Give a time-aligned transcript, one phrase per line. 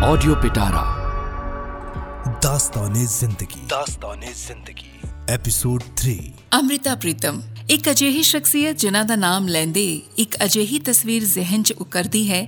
[0.00, 0.82] Audio पिटारा
[2.42, 4.92] दास्तान जिंदगी दास्तान जिंदगी
[5.30, 6.10] ਐਪੀਸੋਡ 3
[6.54, 9.84] ਅੰਮ੍ਰਿਤਾ ਪ੍ਰੀਤਮ ਇੱਕ ਅਜਿਹੀ ਸ਼ਖਸੀਅਤ ਜਿਨ੍ਹਾਂ ਦਾ ਨਾਮ ਲੈਂਦੇ
[10.18, 12.40] ਇੱਕ ਅਜਿਹੀ ਤਸਵੀਰ ਜ਼ਿਹਨ 'ਚ ਉਕਰਦੀ ਹੈ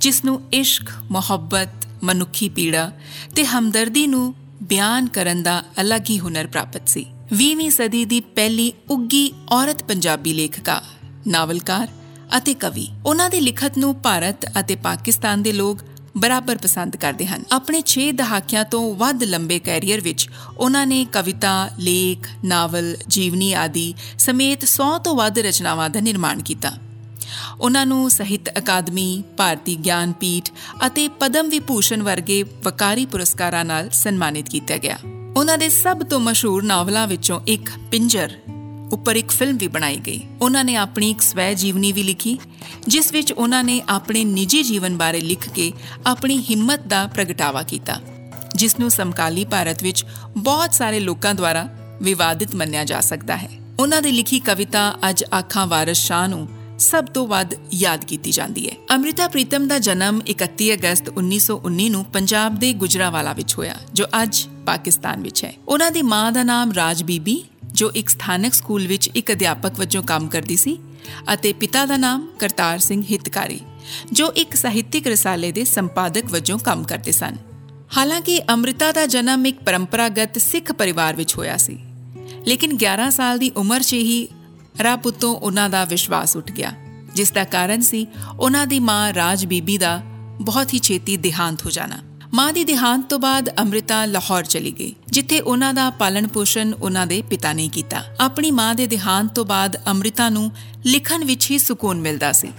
[0.00, 2.90] ਜਿਸ ਨੂੰ ਇਸ਼ਕ, ਮੁਹੱਬਤ, ਮਨੁੱਖੀ ਪੀੜਾ
[3.34, 4.34] ਤੇ ਹਮਦਰਦੀ ਨੂੰ
[4.64, 10.32] ਬਿਆਨ ਕਰਨ ਦਾ ਅਲੱਗ ਹੀ ਹੁਨਰ ਪ੍ਰਾਪਤ ਸੀ 20ਵੀਂ ਸਦੀ ਦੀ ਪਹਿਲੀ ਉੱਗੀ ਔਰਤ ਪੰਜਾਬੀ
[10.32, 10.80] ਲੇਖਕਾ
[11.28, 11.88] ਨਾਵਲਕਾਰ
[12.36, 15.82] ਅਤੇ ਕਵੀ ਉਹਨਾਂ ਦੀ ਲਿਖਤ ਨੂੰ ਭਾਰਤ ਅਤੇ ਪਾਕਿਸਤਾਨ ਦੇ ਲੋਕ
[16.17, 21.69] ਬਰਾਬਰ ਪਸੰਦ ਕਰਦੇ ਹਨ ਆਪਣੇ 6 ਦਹਾਕਿਆਂ ਤੋਂ ਵੱਧ ਲੰਬੇ ਕੈਰੀਅਰ ਵਿੱਚ ਉਹਨਾਂ ਨੇ ਕਵਿਤਾ,
[21.79, 26.71] ਲੇਖ, ਨਾਵਲ, ਜੀਵਨੀ ਆਦਿ ਸਮੇਤ 100 ਤੋਂ ਵੱਧ ਰਚਨਾਵਾਂ ਦਾ ਨਿਰਮਾਣ ਕੀਤਾ।
[27.61, 30.49] ਉਹਨਾਂ ਨੂੰ ਸਾਹਿਤ ਅਕਾਦਮੀ, ਭਾਰਤੀ ਗਿਆਨ ਪੀਠ
[30.87, 34.97] ਅਤੇ ਪਦਮ ਵਿਭੂਸ਼ਣ ਵਰਗੇ ਵਕਾਰੀ ਪੁਰਸਕਾਰਾਂ ਨਾਲ ਸਨਮਾਨਿਤ ਕੀਤਾ ਗਿਆ।
[35.37, 38.31] ਉਹਨਾਂ ਦੇ ਸਭ ਤੋਂ ਮਸ਼ਹੂਰ ਨਾਵਲਾਂ ਵਿੱਚੋਂ ਇੱਕ ਪਿੰਜਰ
[38.91, 42.37] ਉੱਪਰ ਇੱਕ ਫਿਲਮ ਵੀ ਬਣਾਈ ਗਈ। ਉਹਨਾਂ ਨੇ ਆਪਣੀ ਇੱਕ ਸਵੈ ਜੀਵਨੀ ਵੀ ਲਿਖੀ,
[42.87, 45.71] ਜਿਸ ਵਿੱਚ ਉਹਨਾਂ ਨੇ ਆਪਣੇ ਨਿੱਜੀ ਜੀਵਨ ਬਾਰੇ ਲਿਖ ਕੇ
[46.07, 47.99] ਆਪਣੀ ਹਿੰਮਤ ਦਾ ਪ੍ਰਗਟਾਵਾ ਕੀਤਾ,
[48.55, 50.05] ਜਿਸ ਨੂੰ ਸਮਕਾਲੀ ਭਾਰਤ ਵਿੱਚ
[50.37, 51.67] ਬਹੁਤ ਸਾਰੇ ਲੋਕਾਂ ਦੁਆਰਾ
[52.01, 56.47] ਵਿਵਾਦਿਤ ਮੰਨਿਆ ਜਾ ਸਕਦਾ ਹੈ। ਉਹਨਾਂ ਦੀ ਲਿਖੀ ਕਵਿਤਾ ਅੱਜ ਆਖਾਂ ਵਾਰਿਸ ਸ਼ਾਹ ਨੂੰ
[56.79, 62.05] ਸਭ ਤੋਂ ਵੱਧ ਯਾਦ ਕੀਤੀ ਜਾਂਦੀ ਹੈ। ਅਮ੍ਰਿਤਾ ਪ੍ਰੀਤਮ ਦਾ ਜਨਮ 31 ਅਗਸਤ 1919 ਨੂੰ
[62.05, 66.71] ਪੰਜਾਬ ਦੇ ਗੁਜਰਾਵਾਲਾ ਵਿੱਚ ਹੋਇਆ, ਜੋ ਅੱਜ ਪਾਕਿਸਤਾਨ ਵਿੱਚ ਹੈ। ਉਹਨਾਂ ਦੀ ਮਾਂ ਦਾ ਨਾਮ
[66.71, 67.43] ਰਾਜ ਬੀਬੀ
[67.75, 70.77] ਜੋ ਇੱਕ ਸਥਾਨਕ ਸਕੂਲ ਵਿੱਚ ਇੱਕ ਅਧਿਆਪਕ ਵਜੋਂ ਕੰਮ ਕਰਦੀ ਸੀ
[71.33, 73.59] ਅਤੇ ਪਿਤਾ ਦਾ ਨਾਮ ਕਰਤਾਰ ਸਿੰਘ ਹਿਤਕਾਰੀ,
[74.11, 77.35] ਜੋ ਇੱਕ ਸਾਹਿਤਿਕ ਰਸਾਲੇ ਦੇ ਸੰਪਾਦਕ ਵਜੋਂ ਕੰਮ ਕਰਦੇ ਸਨ।
[77.97, 81.77] ਹਾਲਾਂਕਿ ਅੰਮ੍ਰਿਤਾ ਦਾ ਜਨਮ ਇੱਕ ਪਰੰਪਰਾਗਤ ਸਿੱਖ ਪਰਿਵਾਰ ਵਿੱਚ ਹੋਇਆ ਸੀ,
[82.47, 84.27] ਲੇਕਿਨ 11 ਸਾਲ ਦੀ ਉਮਰ 'ਚ ਹੀ
[84.81, 86.73] ਰੱਬ ਉਤੋਂ ਉਹਨਾਂ ਦਾ ਵਿਸ਼ਵਾਸ ਉੱਠ ਗਿਆ,
[87.15, 88.07] ਜਿਸ ਦਾ ਕਾਰਨ ਸੀ
[88.39, 90.01] ਉਹਨਾਂ ਦੀ ਮਾਂ ਰਾਜ ਬੀਬੀ ਦਾ
[90.41, 91.99] ਬਹੁਤ ਹੀ ਛੇਤੀ ਦੇਹਾਂਤ ਹੋ ਜਾਣਾ।
[92.35, 97.05] ਮਾਂ ਦੀ ਦੇਹਾਂਤ ਤੋਂ ਬਾਅਦ ਅੰਮ੍ਰਿਤਾ ਲਾਹੌਰ ਚਲੀ ਗਈ, ਜਿੱਥੇ ਉਹਨਾਂ ਦਾ ਪਾਲਣ ਪੋਸ਼ਣ ਉਹਨਾਂ
[97.07, 100.51] ਦੇ ਪਿਤਾ ਨੇ ਕੀਤਾ। ਆਪਣੀ ਮਾਂ ਦੇ ਦੇਹਾਂਤ ਤੋਂ ਬਾਅਦ ਅੰਮ੍ਰਿਤਾ ਨੂੰ
[100.85, 102.51] ਲਿਖਣ ਵਿੱਚ ਹੀ ਸਕੂਨ ਮਿਲਦਾ ਸੀ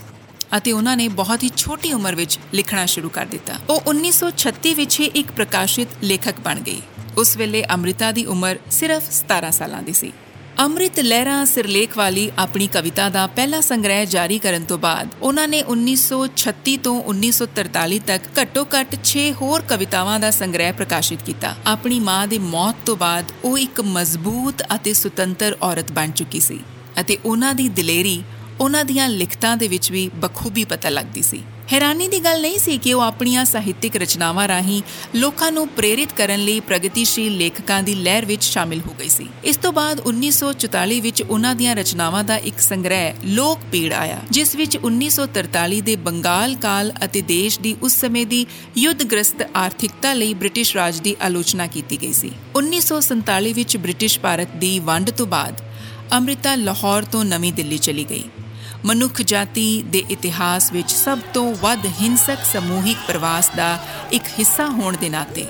[0.57, 5.01] ਅਤੇ ਉਹਨਾਂ ਨੇ ਬਹੁਤ ਹੀ ਛੋਟੀ ਉਮਰ ਵਿੱਚ ਲਿਖਣਾ ਸ਼ੁਰੂ ਕਰ ਦਿੱਤਾ। ਉਹ 1936 ਵਿੱਚ
[5.01, 6.81] ਹੀ ਇੱਕ ਪ੍ਰਕਾਸ਼ਿਤ ਲੇਖਕ ਬਣ ਗਈ।
[7.19, 10.13] ਉਸ ਵੇਲੇ ਅੰਮ੍ਰਿਤਾ ਦੀ ਉਮਰ ਸਿਰਫ 17 ਸਾਲਾਂ ਦੀ ਸੀ।
[10.61, 15.63] ਅੰਮ੍ਰਿਤ ਲਹਿਰਾ ਸਿਰਲੇਖ ਵਾਲੀ ਆਪਣੀ ਕਵਿਤਾ ਦਾ ਪਹਿਲਾ ਸੰਗ੍ਰਹਿ ਜਾਰੀ ਕਰਨ ਤੋਂ ਬਾਅਦ ਉਹਨਾਂ ਨੇ
[15.65, 22.39] 1936 ਤੋਂ 1943 ਤੱਕ ਘੱਟੋ-ਘੱਟ 6 ਹੋਰ ਕਵਿਤਾਵਾਂ ਦਾ ਸੰਗ੍ਰਹਿ ਪ੍ਰਕਾਸ਼ਿਤ ਕੀਤਾ। ਆਪਣੀ ਮਾਂ ਦੀ
[22.47, 26.59] ਮੌਤ ਤੋਂ ਬਾਅਦ ਉਹ ਇੱਕ ਮਜ਼ਬੂਤ ਅਤੇ ਸੁਤੰਤਰ ਔਰਤ ਬਣ ਚੁੱਕੀ ਸੀ
[27.01, 28.17] ਅਤੇ ਉਹਨਾਂ ਦੀ ਦਿਲੇਰੀ
[28.61, 32.77] ਉਹਨਾਂ ਦੀਆਂ ਲਿਖਤਾਂ ਦੇ ਵਿੱਚ ਵੀ ਬਖੂਬੀ ਪਤਾ ਲੱਗਦੀ ਸੀ। ਹੈਰਾਨੀ ਦੀ ਗੱਲ ਨਹੀਂ ਸੀ
[32.79, 34.83] ਕਿ ਉਹ ਆਪਣੀਆਂ ਸਾਹਿਤਿਕ ਰਚਨਾਵਾਂ ਰਾਹੀਂ
[35.15, 39.57] ਲੋਕਾਂ ਨੂੰ ਪ੍ਰੇਰਿਤ ਕਰਨ ਲਈ ਪ੍ਰਗਤੀਸ਼ੀਲ ਲੇਖਕਾਂ ਦੀ ਲਹਿਰ ਵਿੱਚ ਸ਼ਾਮਿਲ ਹੋ ਗਈ ਸੀ। ਇਸ
[39.57, 44.77] ਤੋਂ ਬਾਅਦ 1944 ਵਿੱਚ ਉਹਨਾਂ ਦੀਆਂ ਰਚਨਾਵਾਂ ਦਾ ਇੱਕ ਸੰਗ੍ਰਹਿ, ਲੋਕ ਪੀੜ ਆਇਆ, ਜਿਸ ਵਿੱਚ
[44.77, 51.01] 1943 ਦੇ ਬੰਗਾਲ ਕਾਲ ਅਤੇ ਦੇਸ਼ ਦੀ ਉਸ ਸਮੇਂ ਦੀ ਯੁੱਧਗ੍ਰਸਤ ਆਰਥਿਕਤਾ ਲਈ ਬ੍ਰਿਟਿਸ਼ ਰਾਜ
[51.01, 55.61] ਦੀ ਆਲੋਚਨਾ ਕੀਤੀ ਗਈ ਸੀ। 1947 ਵਿੱਚ ਬ੍ਰਿਟਿਸ਼ ਭਾਰਤ ਦੀ ਵੰਡ ਤੋਂ ਬਾਅਦ
[56.13, 58.25] ਅੰਮ੍ਰਿਤਾ ਲਾਹੌਰ ਤੋਂ ਨਵੀਂ ਦਿੱਲੀ ਚਲੀ ਗਈ।
[58.87, 63.79] ਮਨੁੱਖ ਜਾਤੀ ਦੇ ਇਤਿਹਾਸ ਵਿੱਚ ਸਭ ਤੋਂ ਵੱਧ ਹਿੰਸਕ ਸਮੂਹਿਕ ਪ੍ਰਵਾਸ ਦਾ
[64.13, 65.47] ਇੱਕ ਹਿੱਸਾ ਹੋਣ ਦੇ ਨਾਤੇ।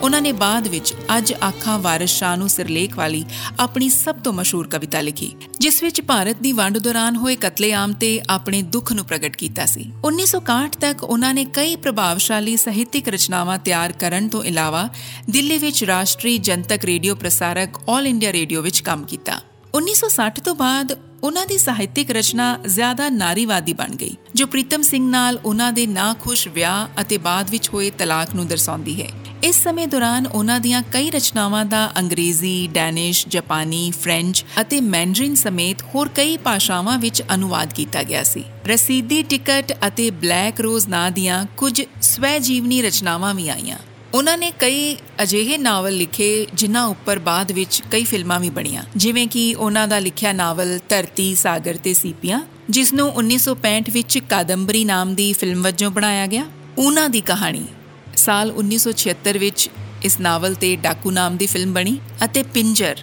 [0.00, 3.24] ਉਹਨਾਂ ਨੇ ਬਾਅਦ ਵਿੱਚ ਅੱਜ ਆਖਾਂ ਵਾਰਿਸ ਸ਼ਾਹ ਨੂੰ ਸਿਰਲੇਖ ਵਾਲੀ
[3.60, 8.20] ਆਪਣੀ ਸਭ ਤੋਂ ਮਸ਼ਹੂਰ ਕਵਿਤਾ ਲਿਖੀ, ਜਿਸ ਵਿੱਚ ਭਾਰਤ ਦੀ ਵੰਡ ਦੌਰਾਨ ਹੋਏ ਕਤਲੇਆਮ ਤੇ
[8.30, 13.92] ਆਪਣੇ ਦੁੱਖ ਨੂੰ ਪ੍ਰਗਟ ਕੀਤਾ ਸੀ। 1961 ਤੱਕ ਉਹਨਾਂ ਨੇ ਕਈ ਪ੍ਰਭਾਵਸ਼ਾਲੀ ਸਾਹਿਤਿਕ ਰਚਨਾਵਾਂ ਤਿਆਰ
[14.00, 14.88] ਕਰਨ ਤੋਂ ਇਲਾਵਾ
[15.30, 19.40] ਦਿੱਲੀ ਵਿੱਚ ਰਾਸ਼ਟਰੀ ਜਨਤਕ ਰੇਡੀਓ ਪ੍ਰਸਾਰਕ ਆਲ ਇੰਡੀਆ ਰੇਡੀਓ ਵਿੱਚ ਕੰਮ ਕੀਤਾ।
[19.74, 25.38] 1960 ਤੋਂ ਬਾਅਦ ਉਹਨਾਂ ਦੀ ਸਾਹਿਤਿਕ ਰਚਨਾ ਜ਼ਿਆਦਾ ਨਾਰੀਵਾਦੀ ਬਣ ਗਈ ਜੋ ਪ੍ਰੀਤਮ ਸਿੰਘ ਨਾਲ
[25.44, 29.08] ਉਹਨਾਂ ਦੇ ਨਾਖੁਸ਼ ਵਿਆਹ ਅਤੇ ਬਾਅਦ ਵਿੱਚ ਹੋਏ ਤਲਾਕ ਨੂੰ ਦਰਸਾਉਂਦੀ ਹੈ
[29.44, 35.82] ਇਸ ਸਮੇਂ ਦੌਰਾਨ ਉਹਨਾਂ ਦੀਆਂ ਕਈ ਰਚਨਾਵਾਂ ਦਾ ਅੰਗਰੇਜ਼ੀ, ਡੈਨਿਸ਼, ਜਾਪਾਨੀ, ਫ੍ਰੈਂਚ ਅਤੇ ਮੈਂਡਰਿਨ ਸਮੇਤ
[35.94, 41.44] ਹੋਰ ਕਈ ਭਾਸ਼ਾਵਾਂ ਵਿੱਚ ਅਨੁਵਾਦ ਕੀਤਾ ਗਿਆ ਸੀ। ਰਸੀਦੀ ਟਿਕਟ ਅਤੇ ਬਲੈਕ ਰੋਜ਼ ਨਾਂ ਦੀਆਂ
[41.56, 43.78] ਕੁਝ ਸਵੈ ਜੀਵਨੀ ਰਚਨਾਵਾਂ ਵੀ ਆਈਆਂ।
[44.14, 49.28] ਉਹਨਾਂ ਨੇ ਕਈ ਅਜਿਹੇ ਨਾਵਲ ਲਿਖੇ, ਜਿਨ੍ਹਾਂ ਉੱਪਰ ਬਾਅਦ ਵਿੱਚ ਕਈ ਫਿਲਮਾਂ ਵੀ ਬਣੀਆਂ। ਜਿਵੇਂ
[49.28, 52.40] ਕਿ ਉਹਨਾਂ ਦਾ ਲਿਖਿਆ ਨਾਵਲ ਧਰਤੀ, ਸਾਗਰ ਤੇ ਸੀਪੀਆਂ,
[52.70, 56.44] ਜਿਸ ਨੂੰ 1965 ਵਿੱਚ ਕਾਦੰਬਰੀ ਨਾਮ ਦੀ ਫਿਲਮ ਵਜੋਂ ਬਣਾਇਆ ਗਿਆ।
[56.78, 57.64] ਉਹਨਾਂ ਦੀ ਕਹਾਣੀ
[58.16, 59.70] ਸਾਲ 1976 ਵਿੱਚ
[60.02, 62.98] ਇਸ ਨਾਵਲ ਤੇ ਡਾਕੂ ਨਾਮ ਦੀ ਫਿਲਮ ਬਣੀ ਅਤੇ ਪਿੰਜਰ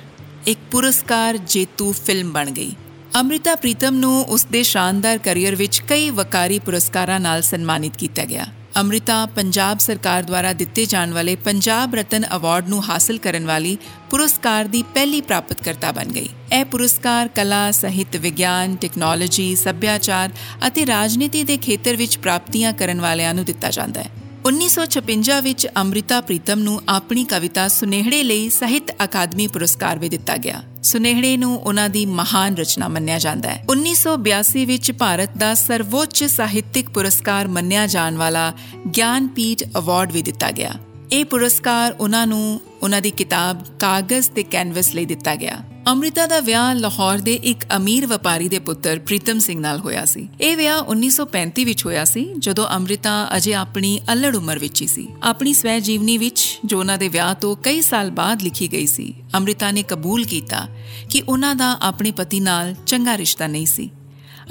[0.48, 2.72] ਇੱਕ ਪੁਰਸਕਾਰ ਜੇਤੂ ਫਿਲਮ ਬਣ ਗਈ।
[3.20, 8.46] ਅਮ੍ਰਿਤਾ ਪ੍ਰੀਤਮ ਨੂੰ ਉਸ ਦੇ ਸ਼ਾਨਦਾਰ ਕੈਰੀਅਰ ਵਿੱਚ ਕਈ ਵਕਾਰੀ ਪੁਰਸਕਾਰਾਂ ਨਾਲ ਸਨਮਾਨਿਤ ਕੀਤਾ ਗਿਆ।
[8.82, 13.78] ਅਮ੍ਰਿਤਾ ਪੰਜਾਬ ਸਰਕਾਰ ਦੁਆਰਾ ਦਿੱਤੇ ਜਾਣ ਵਾਲੇ ਪੰਜਾਬ ਰਤਨ ਅਵਾਰਡ ਨੂੰ ਹਾਸਲ ਕਰਨ ਵਾਲੀ
[14.10, 20.32] ਪੁਰਸਕਾਰ ਦੀ ਪਹਿਲੀ ਪ੍ਰਾਪਤਕਰਤਾ ਬਣ ਗਈ। ਇਹ ਪੁਰਸਕਾਰ ਕਲਾ, ਸਾਹਿਤ, ਵਿਗਿਆਨ, ਟੈਕਨੋਲੋਜੀ, ਸੱਭਿਆਚਾਰ
[20.68, 26.22] ਅਤੇ ਰਾਜਨੀਤੀ ਦੇ ਖੇਤਰ ਵਿੱਚ ਪ੍ਰਾਪਤੀਆਂ ਕਰਨ ਵਾਲਿਆਂ ਨੂੰ ਦਿੱਤਾ ਜਾਂਦਾ ਹੈ। 1956 ਵਿੱਚ ਅਮ੍ਰਿਤਾ
[26.22, 31.90] ਪ੍ਰੀਤਮ ਨੂੰ ਆਪਣੀ ਕਵਿਤਾ ਸੁਨੇਹੜੇ ਲਈ ਸਾਹਿਤ ਅਕਾਦਮੀ ਪੁਰਸਕਾਰ ਵੀ ਦਿੱਤਾ ਗਿਆ। ਸੁਨੇਹੜੇ ਨੂੰ ਉਹਨਾਂ
[31.90, 38.16] ਦੀ ਮਹਾਨ ਰਚਨਾ ਮੰਨਿਆ ਜਾਂਦਾ ਹੈ। 1982 ਵਿੱਚ ਭਾਰਤ ਦਾ ਸਰਵੋੱਚ ਸਾਹਿਤਿਕ ਪੁਰਸਕਾਰ ਮੰਨਿਆ ਜਾਣ
[38.16, 38.54] ਵਾਲਾ
[38.98, 40.74] ਗਿਆਨਪੀਠ ਅਵਾਰਡ ਵੀ ਦਿੱਤਾ ਗਿਆ।
[41.12, 45.60] ਇਹ ਪੁਰਸਕਾਰ ਉਹਨਾਂ ਨੂੰ, ਉਹਨਾਂ ਦੀ ਕਿਤਾਬ ਕਾਗਜ਼ ਤੇ ਕੈਨਵਸ ਲਈ ਦਿੱਤਾ ਗਿਆ।
[45.90, 50.28] ਅੰਮ੍ਰਿਤਾ ਦਾ ਵਿਆਹ ਲਾਹੌਰ ਦੇ ਇੱਕ ਅਮੀਰ ਵਪਾਰੀ ਦੇ ਪੁੱਤਰ ਪ੍ਰੀਤਮ ਸਿੰਘ ਨਾਲ ਹੋਇਆ ਸੀ।
[50.42, 55.08] ਇਹ ਵਿਆਹ 1935 ਵਿੱਚ ਹੋਇਆ ਸੀ, ਜਦੋਂ ਅੰਮ੍ਰਿਤਾ ਅਜੇ ਆਪਣੀ ਅਲੜ ਉਮਰ ਵਿੱਚ ਹੀ ਸੀ।
[55.24, 59.14] ਆਪਣੀ ਸਵੈ ਜੀਵਨੀ ਵਿੱਚ, ਜੋ ਉਹਨਾਂ ਦੇ ਵਿਆਹ ਤੋਂ ਕਈ ਸਾਲ ਬਾਅਦ ਲਿਖੀ ਗਈ ਸੀ,
[59.36, 60.68] ਅੰਮ੍ਰਿਤਾ ਨੇ ਕਬੂਲ ਕੀਤਾ
[61.10, 63.90] ਕਿ ਉਹਨਾਂ ਦਾ ਆਪਣੇ ਪਤੀ ਨਾਲ ਚੰਗਾ ਰਿਸ਼ਤਾ ਨਹੀਂ ਸੀ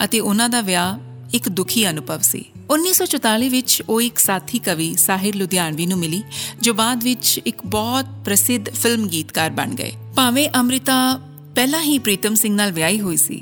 [0.05, 0.99] ਅਤੇ ਉਹਨਾਂ ਦਾ ਵਿਆਹ
[1.35, 6.23] ਇੱਕ ਦੁਖੀ ਅਨੁਭਵ ਸੀ। 1944 ਵਿੱਚ ਉਹ ਇੱਕ ਸਾਥੀ ਕਵੀ ਸਾਹਿਰ ਲੁਧਿਆਣਵੀ ਨੂੰ ਮਿਲੀ,
[6.61, 11.21] ਜੋ ਬਾਅਦ ਵਿੱਚ ਇੱਕ ਬਹੁਤ ਪ੍ਰਸਿੱਧ ਫਿਲਮ ਗੀਤਕਾਰ ਬਣ ਗਏ। ਭਾਵੇਂ ਅੰਮ੍ਰਿਤਾ
[11.59, 13.37] ਪਹਿਲਾਂ ਹੀ ਪ੍ਰੀਤਮ ਸਿੰਘ ਨਾਲ ਵਿਆਹੀ ਹੋਈ ਸੀ,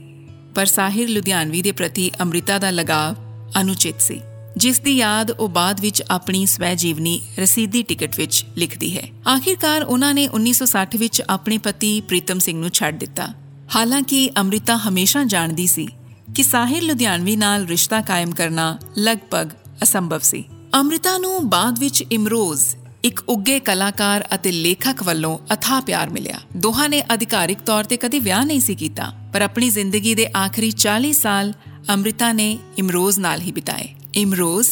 [0.55, 3.17] ਪਰ ਸਾਹਿਰ ਲੁਧਿਆਣਵੀ ਦੇ ਪ੍ਰਤੀ ਅੰਮ੍ਰਿਤਾ ਦਾ ਲਗਾਵ
[3.61, 4.21] ਅਨੁਚਿਤ ਸੀ,
[4.57, 9.83] ਜਿਸ ਦੀ ਯਾਦ ਉਹ ਬਾਅਦ ਵਿੱਚ ਆਪਣੀ ਸਵੈ ਜੀਵਨੀ ਰਸੀਦੀ ਟਿਕਟ ਵਿੱਚ ਲਿਖਦੀ ਹੈ। ਆਖਿਰਕਾਰ
[9.83, 13.29] ਉਹਨਾਂ ਨੇ 1960 ਵਿੱਚ ਆਪਣੇ ਪਤੀ ਪ੍ਰੀਤਮ ਸਿੰਘ ਨੂੰ ਛੱਡ ਦਿੱਤਾ।
[13.77, 15.87] ਹਾਲਾਂਕਿ ਅੰਮ੍ਰਿਤਾ ਹਮੇਸ਼ਾ ਜਾਣਦੀ ਸੀ
[16.35, 19.51] ਕਿ ਸਾਹਿਰ ਲੁਧਿਆਣਵੀ ਨਾਲ ਰਿਸ਼ਤਾ ਕਾਇਮ ਕਰਨਾ ਲਗਭਗ
[19.83, 22.65] ਅਸੰਭਵ ਸੀ। ਅੰਮ੍ਰਿਤਾ ਨੂੰ ਬਾਅਦ ਵਿੱਚ ਇਮਰੋਜ਼
[23.07, 28.19] ਇੱਕ ਉੱਗੇ ਕਲਾਕਾਰ ਅਤੇ ਲੇਖਕ ਵੱਲੋਂ ਅਥਾ ਪਿਆਰ ਮਿਲਿਆ। ਦੋਹਾਂ ਨੇ ਅਧਿਕਾਰਿਕ ਤੌਰ ਤੇ ਕਦੇ
[28.19, 31.53] ਵਿਆਹ ਨਹੀਂ ਸੀ ਕੀਤਾ, ਪਰ ਆਪਣੀ ਜ਼ਿੰਦਗੀ ਦੇ ਆਖਰੀ 40 ਸਾਲ
[31.89, 34.69] ਅੰਮ੍ਰਿਤਾ ਨੇ ਇਮਰੋਜ਼ ਨਾਲ ਹੀ ਬਿਤਾਏ। ਇਮਰੋਜ਼,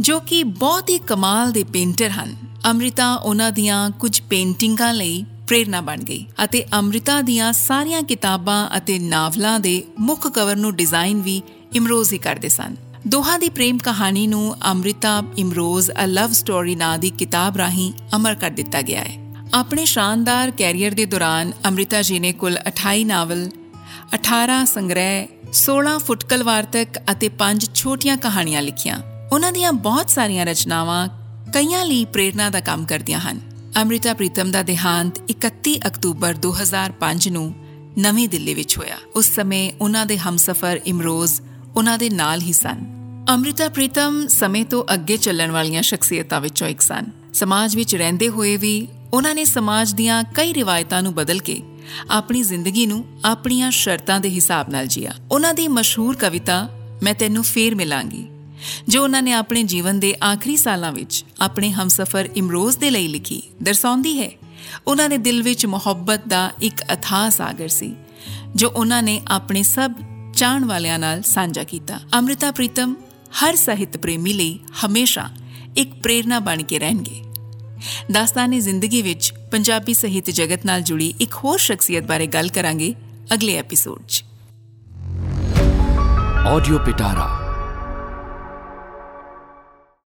[0.00, 2.36] ਜੋ ਕਿ ਬਹੁਤ ਹੀ ਕਮਾਲ ਦੇ ਪੇਂਟਰ ਹਨ।
[2.66, 8.98] ਅੰਮ੍ਰਿਤਾ ਉਹਨਾਂ ਦੀਆਂ ਕੁਝ ਪੇਂਟਿੰਗਾਂ ਲਈ ਪ੍ਰੇਰਣਾ ਬਣ ਗਈ ਅਤੇ ਅੰਮ੍ਰਿਤਾ ਦੀਆਂ ਸਾਰੀਆਂ ਕਿਤਾਬਾਂ ਅਤੇ
[8.98, 11.42] ਨਾਵਲਾਂ ਦੇ ਮੁੱਖ ਕਵਰ ਨੂੰ ਡਿਜ਼ਾਈਨ ਵੀ
[11.74, 12.76] ਇਮਰੋਜ਼ ਹੀ ਕਰਦੇ ਸਨ।
[13.06, 18.34] ਦੋਹਾਂ ਦੀ ਪ੍ਰੇਮ ਕਹਾਣੀ ਨੂੰ Amrita Imroz a love story ਨਾਂ ਦੀ ਕਿਤਾਬ ਰਾਹੀਂ ਅਮਰ
[18.34, 23.50] ਕਰ ਦਿੱਤਾ ਗਿਆ ਹੈ। ਆਪਣੇ ਸ਼ਾਨਦਾਰ ਕੈਰੀਅਰ ਦੇ ਦੌਰਾਨ ਅੰਮ੍ਰਿਤਾ ਜੀ ਨੇ ਕੁੱਲ 28 ਨਾਵਲ
[24.14, 29.00] 18 ਸੰਗ੍ਰਹਿ 16 ਫੁਟਕਲ ਵਾਰਤਕ ਅਤੇ 5 ਛੋਟੀਆਂ ਕਹਾਣੀਆਂ ਲਿਖੀਆਂ।
[29.32, 31.08] ਉਹਨਾਂ ਦੀਆਂ ਬਹੁਤ ਸਾਰੀਆਂ ਰਚਨਾਵਾਂ
[31.52, 33.40] ਕਈਆਂ ਲਈ ਪ੍ਰੇਰਣਾ ਦਾ ਕੰਮ ਕਰਦੀਆਂ ਹਨ।
[33.82, 37.54] ਅਮ੍ਰਿਤਾ ਪ੍ਰੀਤਮ ਦਾ ਦੇਹਾਂਤ 31 ਅਕਤੂਬਰ 2005 ਨੂੰ
[37.98, 41.40] ਨਵੀਂ ਦਿੱਲੀ ਵਿੱਚ ਹੋਇਆ। ਉਸ ਸਮੇਂ ਉਹਨਾਂ ਦੇ ਹਮਸਫਰ ਇਮਰੋਜ਼
[41.76, 42.86] ਉਹਨਾਂ ਦੇ ਨਾਲ ਹੀ ਸਨ।
[43.34, 48.56] ਅਮ੍ਰਿਤਾ ਪ੍ਰੀਤਮ ਸਮੇਂ ਤੋਂ ਅੱਗੇ ਚੱਲਣ ਵਾਲੀਆਂ ਸ਼ਖਸੀਅਤਾਂ ਵਿੱਚੋਂ ਇੱਕ ਸਨ। ਸਮਾਜ ਵਿੱਚ ਰਹਿੰਦੇ ਹੋਏ
[48.56, 51.62] ਵੀ ਉਹਨਾਂ ਨੇ ਸਮਾਜ ਦੀਆਂ ਕਈ ਰਿਵਾਇਤਾਂ ਨੂੰ ਬਦਲ ਕੇ
[52.10, 56.68] ਆਪਣੀ ਜ਼ਿੰਦਗੀ ਨੂੰ ਆਪਣੀਆਂ ਸ਼ਰਤਾਂ ਦੇ ਹਿਸਾਬ ਨਾਲ ਜੀਆ। ਉਹਨਾਂ ਦੀ ਮਸ਼ਹੂਰ ਕਵਿਤਾ,
[57.02, 58.26] ਮੈਂ ਤੈਨੂੰ ਫੇਰ ਮਿਲਾਂਗੀ
[58.88, 63.42] ਜੋ ਉਹਨਾਂ ਨੇ ਆਪਣੇ ਜੀਵਨ ਦੇ ਆਖਰੀ ਸਾਲਾਂ ਵਿੱਚ ਆਪਣੇ ਹਮਸਫਰ ਇਮਰੋਜ਼ ਦੇ ਲਈ ਲਿਖੀ,
[63.62, 64.30] ਦਰਸਾਉਂਦੀ ਹੈ।
[64.86, 67.94] ਉਹਨਾਂ ਦੇ ਦਿਲ ਵਿੱਚ ਮੁਹੱਬਤ ਦਾ ਇੱਕ ਅਥਾਹ ਸਾਗਰ ਸੀ,
[68.56, 69.92] ਜੋ ਉਹਨਾਂ ਨੇ ਆਪਣੇ ਸਭ
[70.40, 72.94] ਚਾਹਣ ਵਾਲਿਆਂ ਨਾਲ ਸਾਂਝਾ ਕੀਤਾ। ਅਮ੍ਰਿਤਾ ਪ੍ਰੀਤਮ
[73.42, 75.28] ਹਰ ਸਾਹਿਤ ਪ੍ਰੇਮੀ ਲਈ ਹਮੇਸ਼ਾ
[75.76, 77.22] ਇੱਕ ਪ੍ਰੇਰਣਾ ਬਣ ਕੇ ਰਹਿਣਗੇ।
[78.12, 82.94] ਦਾਸਤਾਨੇ ਜ਼ਿੰਦਗੀ ਵਿੱਚ ਪੰਜਾਬੀ ਸਾਹਿਤ ਜਗਤ ਨਾਲ ਜੁੜੀ ਇੱਕ ਹੋਰ ਸ਼ਖਸੀਅਤ ਬਾਰੇ ਗੱਲ ਕਰਾਂਗੇ
[83.34, 84.24] ਅਗਲੇ ਐਪੀਸੋਡ 'ਚ।
[86.46, 87.39] ਆਡੀਓ ਪਿਟਾਰਾ